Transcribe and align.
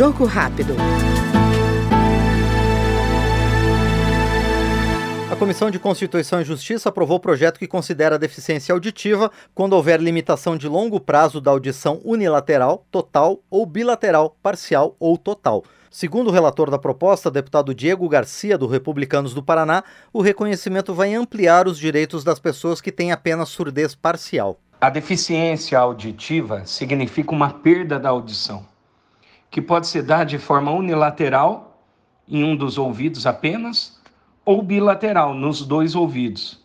Jogo 0.00 0.24
rápido. 0.24 0.74
A 5.30 5.36
Comissão 5.36 5.70
de 5.70 5.78
Constituição 5.78 6.40
e 6.40 6.44
Justiça 6.44 6.88
aprovou 6.88 7.18
o 7.18 7.20
projeto 7.20 7.58
que 7.58 7.66
considera 7.66 8.14
a 8.14 8.18
deficiência 8.18 8.72
auditiva 8.72 9.30
quando 9.54 9.74
houver 9.74 10.00
limitação 10.00 10.56
de 10.56 10.66
longo 10.66 10.98
prazo 10.98 11.38
da 11.38 11.50
audição 11.50 12.00
unilateral, 12.02 12.86
total 12.90 13.40
ou 13.50 13.66
bilateral, 13.66 14.34
parcial 14.42 14.96
ou 14.98 15.18
total. 15.18 15.64
Segundo 15.90 16.28
o 16.28 16.32
relator 16.32 16.70
da 16.70 16.78
proposta, 16.78 17.30
deputado 17.30 17.74
Diego 17.74 18.08
Garcia, 18.08 18.56
do 18.56 18.66
Republicanos 18.66 19.34
do 19.34 19.42
Paraná, 19.42 19.84
o 20.14 20.22
reconhecimento 20.22 20.94
vai 20.94 21.12
ampliar 21.12 21.68
os 21.68 21.76
direitos 21.78 22.24
das 22.24 22.38
pessoas 22.38 22.80
que 22.80 22.90
têm 22.90 23.12
apenas 23.12 23.50
surdez 23.50 23.94
parcial. 23.94 24.58
A 24.80 24.88
deficiência 24.88 25.78
auditiva 25.78 26.62
significa 26.64 27.32
uma 27.32 27.50
perda 27.50 28.00
da 28.00 28.08
audição, 28.08 28.64
que 29.50 29.60
pode 29.60 29.88
se 29.88 30.00
dar 30.00 30.24
de 30.24 30.38
forma 30.38 30.70
unilateral, 30.70 31.82
em 32.28 32.44
um 32.44 32.54
dos 32.54 32.78
ouvidos 32.78 33.26
apenas, 33.26 34.00
ou 34.44 34.62
bilateral, 34.62 35.34
nos 35.34 35.62
dois 35.66 35.94
ouvidos. 35.94 36.60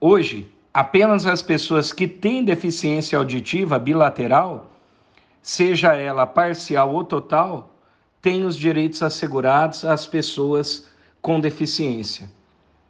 Hoje, 0.00 0.50
apenas 0.74 1.26
as 1.26 1.40
pessoas 1.40 1.92
que 1.92 2.08
têm 2.08 2.44
deficiência 2.44 3.16
auditiva 3.16 3.78
bilateral, 3.78 4.70
seja 5.40 5.94
ela 5.94 6.26
parcial 6.26 6.92
ou 6.92 7.04
total, 7.04 7.70
têm 8.20 8.44
os 8.44 8.56
direitos 8.56 9.02
assegurados 9.02 9.84
às 9.84 10.06
pessoas 10.06 10.88
com 11.22 11.38
deficiência, 11.38 12.28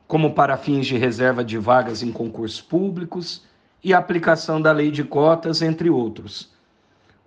como 0.09 0.33
para 0.33 0.57
fins 0.57 0.87
de 0.87 0.97
reserva 0.97 1.45
de 1.45 1.59
vagas 1.59 2.03
em 2.03 2.11
concursos 2.11 2.61
públicos 2.61 3.45
e 3.85 3.93
aplicação 3.93 4.61
da 4.61 4.73
lei 4.73 4.91
de 4.91 5.05
cotas, 5.05 5.61
entre 5.61 5.91
outros. 5.91 6.56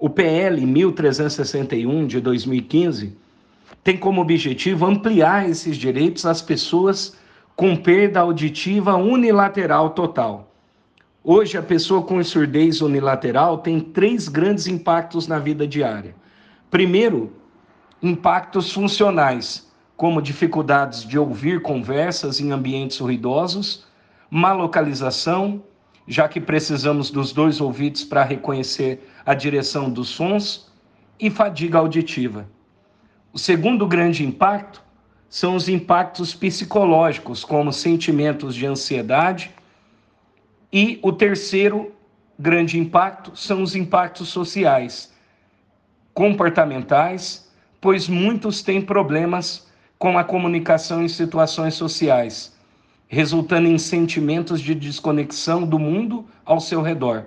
O 0.01 0.09
PL 0.09 0.65
1361 0.65 2.07
de 2.07 2.21
2015 2.21 3.17
tem 3.83 3.97
como 3.97 4.21
objetivo 4.21 4.85
ampliar 4.85 5.49
esses 5.49 5.75
direitos 5.75 6.25
às 6.25 6.41
pessoas 6.41 7.17
com 7.53 7.75
perda 7.75 8.21
auditiva 8.21 8.95
unilateral 8.95 9.89
total. 9.89 10.53
Hoje, 11.21 11.57
a 11.57 11.61
pessoa 11.61 12.01
com 12.01 12.23
surdez 12.23 12.79
unilateral 12.79 13.57
tem 13.57 13.81
três 13.81 14.29
grandes 14.29 14.67
impactos 14.67 15.27
na 15.27 15.37
vida 15.37 15.67
diária. 15.67 16.15
Primeiro, 16.71 17.33
impactos 18.01 18.71
funcionais, 18.71 19.69
como 19.97 20.21
dificuldades 20.21 21.03
de 21.03 21.19
ouvir 21.19 21.61
conversas 21.61 22.39
em 22.39 22.53
ambientes 22.53 22.99
ruidosos, 22.99 23.85
má 24.31 24.53
localização, 24.53 25.61
já 26.09 26.27
que 26.27 26.41
precisamos 26.41 27.09
dos 27.09 27.31
dois 27.31 27.61
ouvidos 27.61 28.03
para 28.03 28.23
reconhecer 28.23 29.07
a 29.25 29.33
direção 29.33 29.89
dos 29.89 30.09
sons, 30.09 30.67
e 31.19 31.29
fadiga 31.29 31.77
auditiva. 31.77 32.47
O 33.31 33.37
segundo 33.37 33.85
grande 33.85 34.25
impacto 34.25 34.81
são 35.29 35.55
os 35.55 35.69
impactos 35.69 36.33
psicológicos, 36.33 37.45
como 37.45 37.71
sentimentos 37.71 38.55
de 38.55 38.65
ansiedade, 38.65 39.51
e 40.73 40.99
o 41.03 41.11
terceiro 41.11 41.93
grande 42.37 42.79
impacto 42.79 43.35
são 43.35 43.61
os 43.61 43.75
impactos 43.75 44.29
sociais, 44.29 45.13
comportamentais 46.13 47.49
pois 47.81 48.07
muitos 48.07 48.61
têm 48.61 48.81
problemas 48.81 49.67
com 49.97 50.17
a 50.17 50.23
comunicação 50.23 51.03
em 51.03 51.07
situações 51.07 51.73
sociais, 51.75 52.57
resultando 53.09 53.67
em 53.67 53.77
sentimentos 53.79 54.61
de 54.61 54.75
desconexão 54.75 55.65
do 55.65 55.79
mundo 55.79 56.25
ao 56.45 56.61
seu 56.61 56.81
redor. 56.81 57.25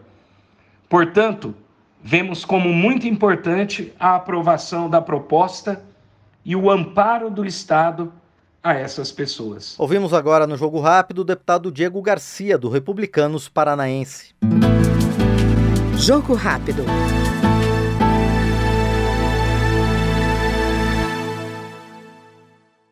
Portanto, 0.88 1.54
vemos 2.02 2.44
como 2.44 2.72
muito 2.72 3.06
importante 3.08 3.92
a 3.98 4.14
aprovação 4.14 4.88
da 4.88 5.02
proposta 5.02 5.84
e 6.44 6.54
o 6.54 6.70
amparo 6.70 7.28
do 7.28 7.44
Estado 7.44 8.12
a 8.62 8.74
essas 8.74 9.10
pessoas. 9.10 9.74
Ouvimos 9.76 10.14
agora 10.14 10.46
no 10.46 10.56
Jogo 10.56 10.78
Rápido 10.78 11.20
o 11.20 11.24
deputado 11.24 11.72
Diego 11.72 12.00
Garcia, 12.00 12.56
do 12.56 12.68
Republicanos 12.68 13.48
Paranaense. 13.48 14.34
Jogo 15.96 16.34
Rápido. 16.34 16.84